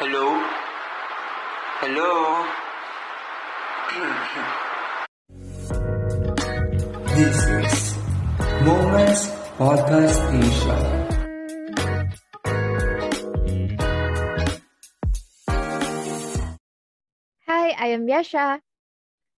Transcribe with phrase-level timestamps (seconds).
[0.00, 0.40] Hello?
[1.80, 2.10] Hello?
[7.12, 7.74] This is
[8.64, 9.22] Moments
[9.60, 10.78] Podcast Asia.
[17.46, 18.60] Hi, I am Yasha.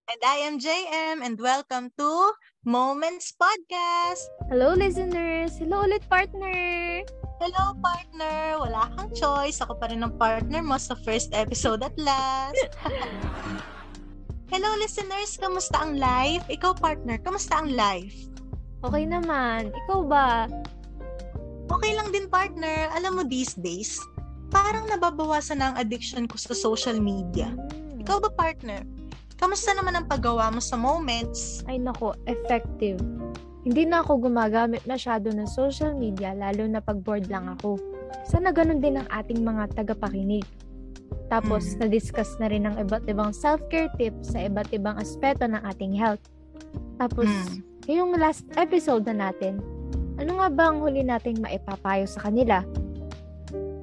[0.07, 2.33] And I am JM and welcome to
[2.65, 4.23] Moments Podcast.
[4.49, 5.57] Hello, listeners.
[5.59, 7.03] Hello ulit, partner.
[7.45, 8.57] Hello, partner.
[8.57, 9.61] Wala kang choice.
[9.61, 12.57] Ako pa rin ang partner mo sa first episode at last.
[14.53, 15.37] Hello, listeners.
[15.37, 16.41] Kamusta ang life?
[16.49, 17.21] Ikaw, partner.
[17.21, 18.33] Kamusta ang life?
[18.81, 19.77] Okay naman.
[19.77, 20.49] Ikaw ba?
[21.69, 22.89] Okay lang din, partner.
[22.97, 24.01] Alam mo, these days,
[24.49, 27.53] parang nababawasan na ang addiction ko sa social media.
[27.53, 28.01] Hmm.
[28.01, 28.89] Ikaw ba, partner?
[29.37, 31.61] Kamusta naman ang paggawa mo sa moments?
[31.69, 32.97] Ay nako, effective.
[33.65, 37.81] Hindi na ako gumagamit masyado ng social media lalo na pag bored lang ako.
[38.29, 40.45] Sana ganun din ang ating mga tagapakinig.
[41.33, 41.77] Tapos, Mm.
[41.81, 46.21] na-discuss na rin ang iba't ibang self-care tips sa iba't ibang aspeto ng ating health.
[47.01, 47.65] Tapos, Mm.
[47.89, 49.57] ngayong last episode na natin,
[50.21, 52.61] ano nga ba ang huli nating maipapayo sa kanila?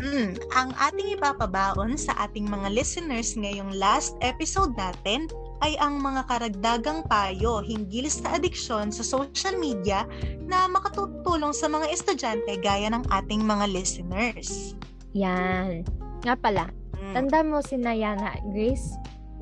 [0.01, 5.29] Mm, ang ating ipapabaon sa ating mga listeners ngayong last episode natin
[5.61, 10.05] ay ang mga karagdagang payo hinggil sa adiksyon sa social media
[10.45, 14.73] na makatutulong sa mga estudyante gaya ng ating mga listeners.
[15.13, 15.85] Yan.
[16.21, 16.65] Nga pala,
[17.01, 17.13] Mm.
[17.17, 18.93] Tanda mo si Nayana, Grace?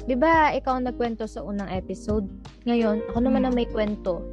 [0.07, 2.25] Di ba ikaw ang nagkwento sa unang episode?
[2.63, 4.23] Ngayon, ako naman ang may kwento.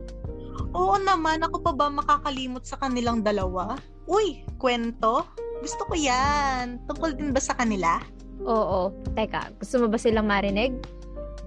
[0.73, 3.75] Oo naman, ako pa ba makakalimot sa kanilang dalawa?
[4.07, 5.27] Uy, kwento?
[5.61, 6.79] Gusto ko yan.
[6.87, 7.99] Tungkol din ba sa kanila?
[8.47, 8.95] Oo.
[9.19, 10.73] Teka, gusto mo ba silang marinig?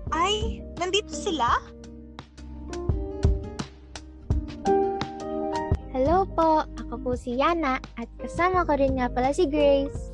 [0.10, 1.60] Ay, nandito sila?
[5.90, 10.14] Hello po, ako po si Yana at kasama ko rin nga pala si Grace.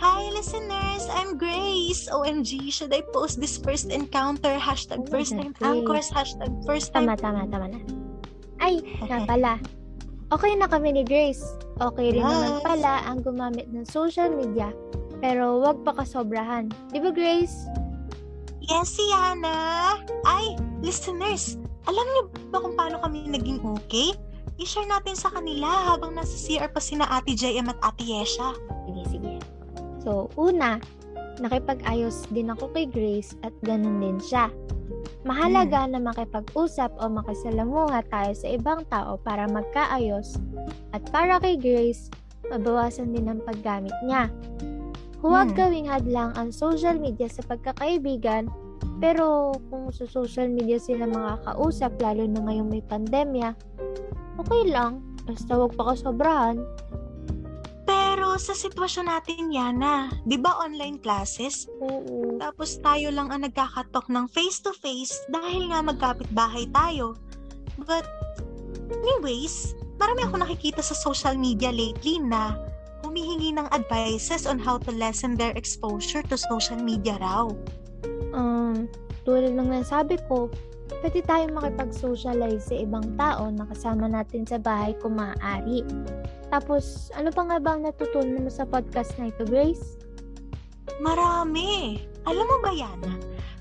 [0.00, 1.04] Hi, listeners!
[1.12, 2.08] I'm Grace!
[2.08, 4.56] OMG, should I post this first encounter?
[4.56, 7.04] Hashtag Oh first time anchors, hashtag first time...
[7.12, 7.80] Tama, tama, tama na.
[8.60, 9.60] Ay, nga pala.
[10.30, 11.42] Okay na kami ni Grace.
[11.82, 12.64] Okay rin naman Yes.
[12.64, 14.72] pala ang gumamit ng social media.
[15.20, 16.72] Pero wag pa kasobrahan.
[16.94, 17.68] Di ba Grace?
[18.70, 19.98] Yes, si Yana!
[20.22, 21.58] Ay, listeners!
[21.90, 22.22] Alam niyo
[22.54, 24.14] ba kung paano kami naging okay?
[24.62, 28.54] I-share natin sa kanila habang nasa CR pa sina Ate JM at Ate Yesha.
[28.86, 29.34] Sige, sige.
[30.06, 30.78] So, una,
[31.42, 34.54] nakipag-ayos din ako kay Grace at ganun din siya.
[35.26, 40.38] Mahalaga na makipag-usap o makisalamuha tayo sa ibang tao para magkaayos
[40.94, 42.06] at para kay Grace,
[42.46, 44.30] mabawasan din ang paggamit niya.
[45.20, 45.56] Huwag Hmm.
[45.56, 48.48] gawing hadlang ang social media sa pagkakaibigan,
[49.00, 53.52] pero kung sa social media sila makakausap lalo na ngayong may pandemya,
[54.40, 56.56] okay lang, basta huwag pa kasobrahan.
[57.84, 61.68] Pero sa sitwasyon natin, Yana, di ba online classes?
[61.84, 62.40] Oo.
[62.40, 67.16] Tapos tayo lang ang nagkakatok ng face-to-face dahil nga magkapit bahay tayo.
[67.76, 68.08] But,
[68.88, 72.56] anyways, marami ako nakikita sa social media lately na
[73.10, 77.50] humihingi ng advices on how to lessen their exposure to social media raw.
[78.30, 78.86] Um,
[79.26, 80.46] tulad ng nasabi ko,
[81.02, 85.82] pwede tayong makipag-socialize sa ibang tao na kasama natin sa bahay kung maaari.
[86.54, 89.98] Tapos, ano pa nga ba ang natutunan mo sa podcast na ito, Grace?
[91.02, 91.98] Marami!
[92.30, 93.18] Alam mo ba, Yana?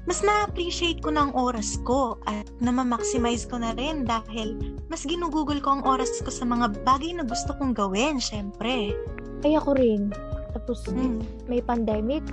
[0.09, 4.57] Mas na-appreciate ko ang oras ko at na-maximize ko na rin dahil
[4.89, 8.97] mas ginugugol ko ang oras ko sa mga bagay na gusto kong gawin, syempre.
[9.43, 10.11] Ay, ako rin.
[10.51, 11.21] Tapos, Hmm.
[11.47, 12.25] may pandemic.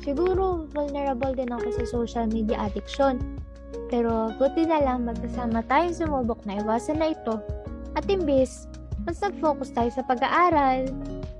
[0.00, 3.18] Siguro, vulnerable din ako sa social media addiction.
[3.90, 7.42] Pero, buti na lang magkasama tayong sumubok na iwasan na ito.
[7.98, 8.70] At imbis,
[9.06, 10.90] mas nag-focus tayo sa pag-aaral.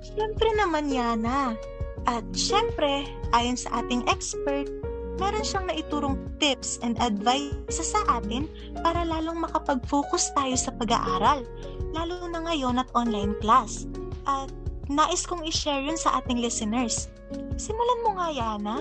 [0.03, 1.59] Siyempre naman, Yana.
[2.07, 4.71] At siyempre, ayon sa ating expert,
[5.19, 8.47] meron siyang naiturong tips and advice sa atin
[8.85, 11.43] para lalong makapag-focus tayo sa pag-aaral,
[11.91, 13.91] lalo na ngayon at online class.
[14.29, 14.53] At
[14.87, 17.11] nais kong i-share yun sa ating listeners.
[17.59, 18.77] Simulan mo nga, Yana.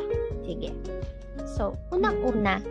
[0.46, 0.72] Sige.
[1.46, 2.62] So, unang-una,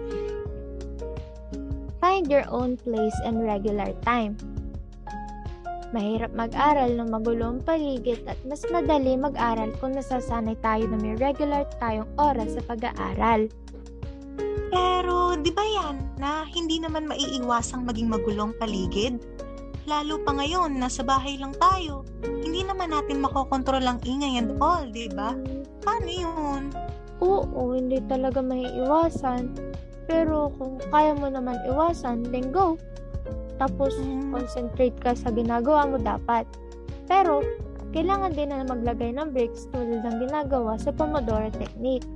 [1.98, 4.38] find your own place and regular time.
[5.94, 11.14] Mahirap mag-aral ng magulo ang paligid at mas madali mag-aral kung nasasanay tayo na may
[11.14, 13.46] regular tayong oras sa pag-aaral.
[14.74, 19.22] Pero, di ba yan, na hindi naman maiiwasang maging magulong paligid?
[19.86, 22.02] Lalo pa ngayon, nasa bahay lang tayo.
[22.64, 25.36] Hindi naman natin makokontrol ang ingay and all, di ba?
[25.84, 26.72] Paano yun?
[27.20, 29.52] Oo, hindi talaga maiiwasan.
[30.08, 32.80] Pero kung kaya mo naman iwasan, then go.
[33.60, 34.32] Tapos, Mm.
[34.32, 36.48] concentrate ka sa ginagawa mo dapat.
[37.04, 37.44] Pero,
[37.92, 42.08] kailangan din na maglagay ng breaks tulad ng ginagawa sa Pomodoro Technique.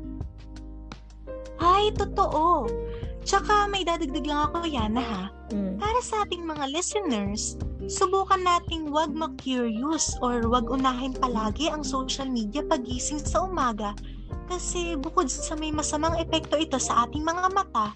[1.60, 2.64] Ay, totoo.
[3.28, 5.24] Tsaka may dadagdag lang ako, Yana ha.
[5.52, 5.76] Mm.
[5.76, 12.24] Para sa ating mga listeners, subukan nating wag ma-curious or wag unahin palagi ang social
[12.24, 13.92] media pagising sa umaga
[14.48, 17.92] kasi bukod sa may masamang epekto ito sa ating mga mata,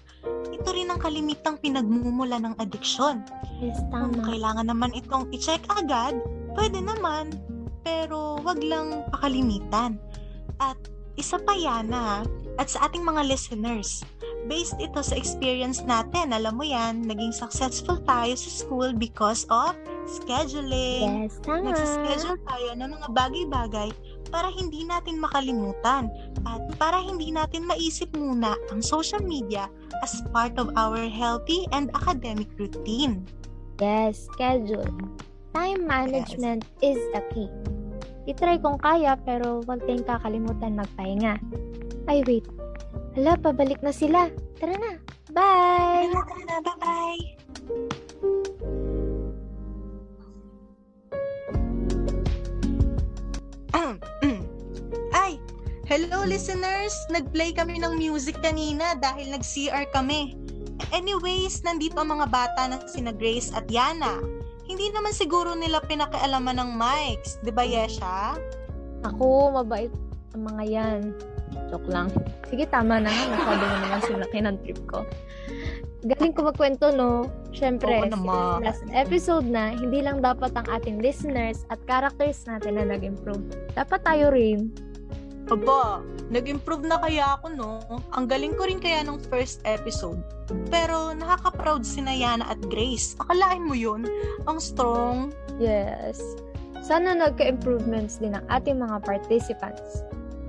[0.53, 3.25] ito rin ang kalimitang pinagmumula ng adiksyon.
[3.57, 4.29] Yes, Kung tama.
[4.29, 6.13] kailangan naman itong i-check agad,
[6.53, 7.33] pwede naman,
[7.81, 9.97] pero wag lang pakalimitan.
[10.61, 10.77] At
[11.17, 12.21] isa pa yan ha,
[12.61, 14.05] at sa ating mga listeners,
[14.47, 19.75] based ito sa experience natin, alam mo yan, naging successful tayo sa school because of
[20.07, 21.27] scheduling.
[21.27, 21.71] Yes, tama.
[21.71, 23.89] Nagsischedule tayo ng mga bagay-bagay
[24.33, 26.09] para hindi natin makalimutan
[26.43, 29.69] at para hindi natin maisip muna ang social media
[30.01, 33.23] as part of our healthy and academic routine.
[33.77, 34.89] Yes, schedule.
[35.53, 37.49] Time management is a key.
[38.25, 41.37] Itry kung kaya pero huwag tayong kakalimutan magpahinga.
[42.09, 42.47] Ay, wait.
[43.13, 44.25] Hala, pabalik na sila.
[44.57, 44.97] Tara na.
[45.29, 46.09] Bye!
[46.09, 47.21] Tara na, tara na, bye-bye!
[55.13, 55.37] Ay,
[55.85, 56.95] hello listeners!
[57.13, 60.33] Nag-play kami ng music kanina dahil nag-CR kami.
[60.89, 64.25] Anyways, nandito ang mga bata na sina Grace at Yana.
[64.65, 68.41] Hindi naman siguro nila pinakialaman ng mics, di ba Yesha?
[69.05, 69.93] Ako, mabait
[70.33, 71.13] ang mga yan.
[71.73, 72.13] Joke lang.
[72.53, 73.09] Sige, tama na.
[73.09, 75.01] Masyado na naman sinaki ng trip ko.
[76.05, 77.25] Galing ko magkwento, no?
[77.49, 78.05] Siyempre,
[78.61, 83.41] last episode na, hindi lang dapat ang ating listeners at characters natin na nag-improve.
[83.73, 84.69] Dapat tayo rin.
[85.49, 87.81] Aba, nag-improve na kaya ako, no?
[88.13, 90.21] Ang galing ko rin kaya nung first episode.
[90.69, 93.17] Pero nakaka-proud si Yana at Grace.
[93.17, 94.05] Akalain mo yun?
[94.45, 95.33] Ang strong.
[95.57, 96.21] Yes.
[96.83, 100.03] Sana nagka-improvements din ang ating mga participants.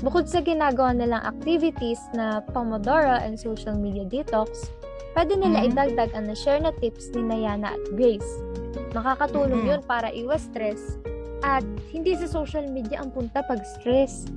[0.05, 4.69] Bukod sa ginagawa nilang activities na Pomodoro and social media detox,
[5.17, 5.69] pwede nila Mhm.
[5.73, 8.29] idagdag ang na-share na tips ni Nayana at Grace.
[8.93, 9.71] Makakatulong Mhm.
[9.73, 11.01] yun para iwas stress
[11.41, 14.29] at hindi sa social media ang punta pag stress.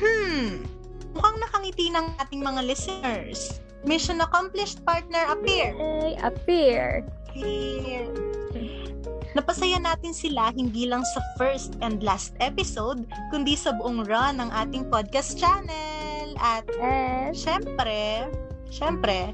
[0.00, 0.64] Hmm,
[1.12, 3.60] mukhang nakangiti ng ating mga listeners.
[3.84, 5.76] Mission accomplished, partner, appear.
[5.76, 7.04] Ay, appear.
[7.28, 8.08] Appear.
[9.30, 14.50] Napasaya natin sila hindi lang sa first and last episode, kundi sa buong run ng
[14.50, 16.34] ating podcast channel.
[16.40, 18.26] At And, syempre,
[18.74, 19.30] syempre,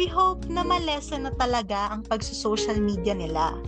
[0.00, 3.58] we hope na malesen na talaga ang pagsusocial media nila.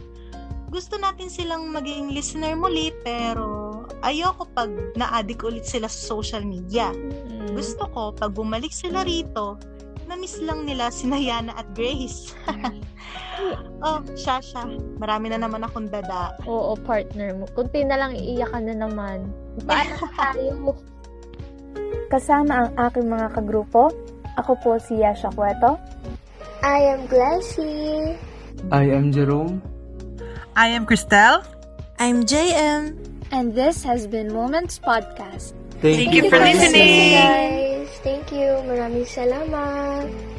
[0.72, 6.90] Gusto natin silang maging listener muli, pero ayoko pag na-addict ulit sila sa social media.
[6.90, 9.60] mm, Gusto ko, pag bumalik sila rito,
[10.06, 12.32] na-miss lang nila si Nayana at Grace.
[13.86, 14.64] oh, Shasha,
[14.96, 16.34] marami na naman akong dada.
[16.46, 17.44] oo, partner mo.
[17.52, 19.28] Kunti na lang iiyakan na naman.
[19.66, 20.54] Paano tayo?
[22.06, 23.90] Kasama ang aking mga kagrupo,
[24.38, 25.74] ako po si Yasha Cueto.
[26.62, 28.14] I am Glassy.
[28.70, 29.60] I am Jerome.
[30.56, 31.44] I am Christelle.
[31.98, 32.96] I'm JM.
[33.30, 35.52] And this has been Moments Podcast.
[35.82, 37.12] Thank, Thank you for listening.
[37.12, 37.65] guys.
[38.06, 38.62] Thank you.
[38.62, 40.35] Maraming salamat.